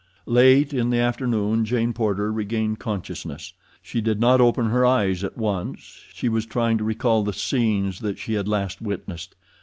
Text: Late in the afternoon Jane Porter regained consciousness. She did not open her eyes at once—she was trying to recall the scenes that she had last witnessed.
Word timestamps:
Late 0.25 0.73
in 0.73 0.89
the 0.89 0.97
afternoon 0.97 1.63
Jane 1.63 1.93
Porter 1.93 2.33
regained 2.33 2.79
consciousness. 2.79 3.53
She 3.83 4.01
did 4.01 4.19
not 4.19 4.41
open 4.41 4.71
her 4.71 4.83
eyes 4.83 5.23
at 5.23 5.37
once—she 5.37 6.27
was 6.27 6.47
trying 6.47 6.79
to 6.79 6.83
recall 6.83 7.21
the 7.21 7.33
scenes 7.33 7.99
that 7.99 8.17
she 8.17 8.33
had 8.33 8.47
last 8.47 8.81
witnessed. 8.81 9.35